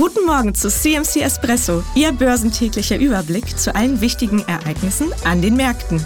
Guten 0.00 0.24
Morgen 0.24 0.54
zu 0.54 0.70
CMC 0.70 1.20
Espresso, 1.20 1.84
Ihr 1.94 2.10
börsentäglicher 2.12 2.96
Überblick 2.96 3.58
zu 3.58 3.74
allen 3.74 4.00
wichtigen 4.00 4.40
Ereignissen 4.48 5.12
an 5.24 5.42
den 5.42 5.56
Märkten. 5.56 6.02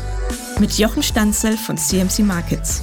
Mit 0.59 0.77
Jochen 0.79 1.05
Stanzel 1.05 1.57
von 1.57 1.77
CMC 1.77 2.25
Markets. 2.25 2.83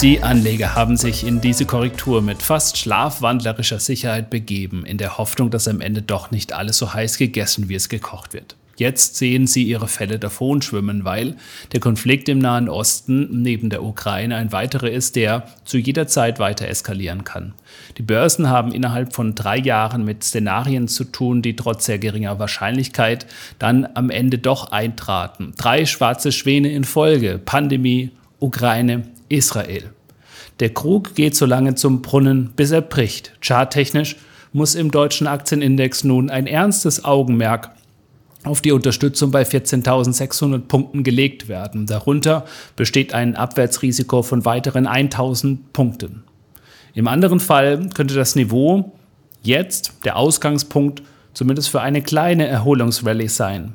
Die 0.00 0.22
Anleger 0.22 0.76
haben 0.76 0.96
sich 0.96 1.26
in 1.26 1.40
diese 1.40 1.66
Korrektur 1.66 2.22
mit 2.22 2.42
fast 2.42 2.78
schlafwandlerischer 2.78 3.80
Sicherheit 3.80 4.30
begeben, 4.30 4.86
in 4.86 4.96
der 4.96 5.18
Hoffnung, 5.18 5.50
dass 5.50 5.66
am 5.66 5.80
Ende 5.80 6.00
doch 6.00 6.30
nicht 6.30 6.52
alles 6.52 6.78
so 6.78 6.94
heiß 6.94 7.18
gegessen, 7.18 7.68
wie 7.68 7.74
es 7.74 7.88
gekocht 7.88 8.34
wird. 8.34 8.54
Jetzt 8.78 9.16
sehen 9.16 9.48
sie 9.48 9.64
ihre 9.64 9.88
Fälle 9.88 10.20
davonschwimmen, 10.20 11.04
weil 11.04 11.34
der 11.72 11.80
Konflikt 11.80 12.28
im 12.28 12.38
Nahen 12.38 12.68
Osten 12.68 13.42
neben 13.42 13.70
der 13.70 13.82
Ukraine 13.82 14.36
ein 14.36 14.52
weiterer 14.52 14.88
ist, 14.88 15.16
der 15.16 15.48
zu 15.64 15.78
jeder 15.78 16.06
Zeit 16.06 16.38
weiter 16.38 16.68
eskalieren 16.68 17.24
kann. 17.24 17.54
Die 17.98 18.02
Börsen 18.02 18.48
haben 18.48 18.70
innerhalb 18.70 19.14
von 19.14 19.34
drei 19.34 19.58
Jahren 19.58 20.04
mit 20.04 20.22
Szenarien 20.22 20.86
zu 20.86 21.02
tun, 21.02 21.42
die 21.42 21.56
trotz 21.56 21.86
sehr 21.86 21.98
geringer 21.98 22.38
Wahrscheinlichkeit 22.38 23.26
dann 23.58 23.88
am 23.94 24.10
Ende 24.10 24.38
doch 24.38 24.70
eintraten. 24.70 25.54
Drei 25.56 25.84
schwarze 25.84 26.30
Schwäne 26.30 26.70
in 26.70 26.84
Folge, 26.84 27.40
Pandemie, 27.44 28.12
Ukraine, 28.38 29.08
Israel. 29.28 29.90
Der 30.60 30.70
Krug 30.70 31.16
geht 31.16 31.34
so 31.34 31.46
lange 31.46 31.74
zum 31.74 32.00
Brunnen, 32.00 32.50
bis 32.54 32.70
er 32.70 32.82
bricht. 32.82 33.32
Charttechnisch 33.40 34.14
muss 34.52 34.76
im 34.76 34.92
deutschen 34.92 35.26
Aktienindex 35.26 36.04
nun 36.04 36.30
ein 36.30 36.46
ernstes 36.46 37.04
Augenmerk 37.04 37.70
auf 38.44 38.60
die 38.60 38.72
Unterstützung 38.72 39.30
bei 39.30 39.42
14.600 39.42 40.60
Punkten 40.60 41.02
gelegt 41.02 41.48
werden. 41.48 41.86
Darunter 41.86 42.44
besteht 42.76 43.12
ein 43.12 43.36
Abwärtsrisiko 43.36 44.22
von 44.22 44.44
weiteren 44.44 44.86
1.000 44.86 45.58
Punkten. 45.72 46.24
Im 46.94 47.08
anderen 47.08 47.40
Fall 47.40 47.88
könnte 47.94 48.14
das 48.14 48.36
Niveau 48.36 48.92
jetzt 49.42 49.92
der 50.04 50.16
Ausgangspunkt 50.16 51.02
zumindest 51.34 51.68
für 51.68 51.80
eine 51.80 52.02
kleine 52.02 52.46
Erholungsrallye 52.46 53.28
sein. 53.28 53.74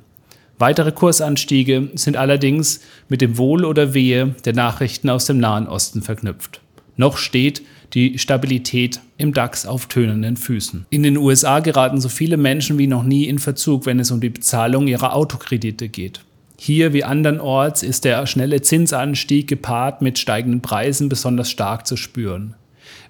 Weitere 0.59 0.91
Kursanstiege 0.91 1.89
sind 1.95 2.15
allerdings 2.15 2.81
mit 3.09 3.21
dem 3.21 3.37
Wohl 3.37 3.65
oder 3.65 3.93
Wehe 3.93 4.35
der 4.45 4.53
Nachrichten 4.53 5.09
aus 5.09 5.25
dem 5.25 5.39
Nahen 5.39 5.67
Osten 5.67 6.01
verknüpft. 6.01 6.62
Noch 6.97 7.17
steht 7.17 7.61
die 7.93 8.17
Stabilität 8.17 8.99
im 9.17 9.33
DAX 9.33 9.65
auf 9.65 9.87
tönenden 9.87 10.37
Füßen. 10.37 10.85
In 10.89 11.03
den 11.03 11.17
USA 11.17 11.59
geraten 11.59 12.01
so 12.01 12.09
viele 12.09 12.37
Menschen 12.37 12.77
wie 12.77 12.87
noch 12.87 13.03
nie 13.03 13.25
in 13.25 13.39
Verzug, 13.39 13.85
wenn 13.85 13.99
es 13.99 14.11
um 14.11 14.19
die 14.19 14.29
Bezahlung 14.29 14.87
ihrer 14.87 15.15
Autokredite 15.15 15.89
geht. 15.89 16.21
Hier 16.57 16.93
wie 16.93 17.03
andernorts 17.03 17.83
ist 17.83 18.05
der 18.05 18.25
schnelle 18.25 18.61
Zinsanstieg 18.61 19.47
gepaart 19.47 20.01
mit 20.01 20.17
steigenden 20.17 20.61
Preisen 20.61 21.09
besonders 21.09 21.49
stark 21.49 21.85
zu 21.85 21.97
spüren. 21.97 22.55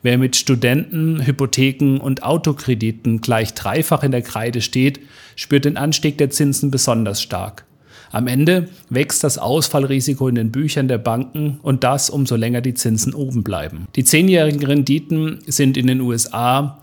Wer 0.02 0.18
mit 0.18 0.36
Studenten, 0.36 1.26
Hypotheken 1.26 2.00
und 2.00 2.24
Autokrediten 2.24 3.22
gleich 3.22 3.54
dreifach 3.54 4.04
in 4.04 4.12
der 4.12 4.22
Kreide 4.22 4.62
steht, 4.62 5.00
spürt 5.36 5.66
den 5.66 5.78
Anstieg 5.78 6.18
der 6.18 6.30
Zinsen 6.30 6.72
besonders 6.72 7.22
stark. 7.22 7.66
Am 8.14 8.28
Ende 8.28 8.70
wächst 8.92 9.24
das 9.24 9.40
Ausfallrisiko 9.40 10.28
in 10.28 10.36
den 10.36 10.52
Büchern 10.52 10.88
der 10.88 11.00
Banken 11.00 11.60
und 11.64 11.84
das 11.84 12.12
umso 12.12 12.36
länger 12.36 12.62
die 12.62 12.76
Zinsen 12.76 13.16
oben 13.16 13.44
bleiben. 13.44 13.88
Die 13.96 14.04
zehnjährigen 14.04 14.64
Renditen 14.64 15.40
sind 15.48 15.78
in 15.78 15.88
den 15.88 16.00
USA 16.00 16.80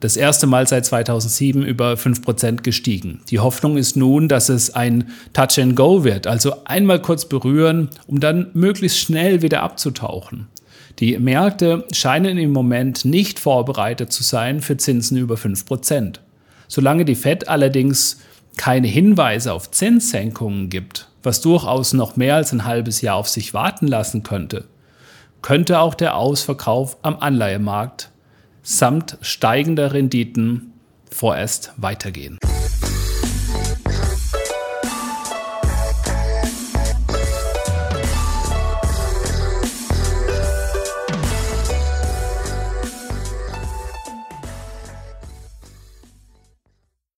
das 0.00 0.16
erste 0.16 0.48
Mal 0.48 0.66
seit 0.66 0.84
2007 0.84 1.62
über 1.64 1.92
5% 1.92 2.62
gestiegen. 2.62 3.20
Die 3.30 3.38
Hoffnung 3.38 3.76
ist 3.76 3.96
nun, 3.96 4.26
dass 4.26 4.48
es 4.48 4.74
ein 4.74 5.12
Touch 5.32 5.60
and 5.60 5.76
Go 5.76 6.02
wird, 6.02 6.26
also 6.26 6.64
einmal 6.64 7.00
kurz 7.00 7.26
berühren, 7.26 7.88
um 8.08 8.18
dann 8.18 8.48
möglichst 8.52 8.98
schnell 8.98 9.42
wieder 9.42 9.62
abzutauchen. 9.62 10.48
Die 10.98 11.16
Märkte 11.16 11.84
scheinen 11.92 12.38
im 12.38 12.50
Moment 12.50 13.04
nicht 13.04 13.38
vorbereitet 13.38 14.12
zu 14.12 14.24
sein 14.24 14.60
für 14.60 14.76
Zinsen 14.76 15.16
über 15.16 15.36
5%. 15.36 16.16
Solange 16.66 17.04
die 17.04 17.14
Fed 17.14 17.48
allerdings 17.48 18.18
keine 18.56 18.86
Hinweise 18.86 19.52
auf 19.52 19.70
Zinssenkungen 19.70 20.70
gibt, 20.70 21.08
was 21.22 21.40
durchaus 21.40 21.92
noch 21.92 22.16
mehr 22.16 22.36
als 22.36 22.52
ein 22.52 22.64
halbes 22.64 23.00
Jahr 23.00 23.16
auf 23.16 23.28
sich 23.28 23.54
warten 23.54 23.86
lassen 23.86 24.22
könnte, 24.22 24.64
könnte 25.42 25.78
auch 25.78 25.94
der 25.94 26.16
Ausverkauf 26.16 26.96
am 27.02 27.16
Anleihemarkt 27.16 28.10
samt 28.62 29.18
steigender 29.20 29.92
Renditen 29.92 30.72
vorerst 31.10 31.72
weitergehen. 31.76 32.38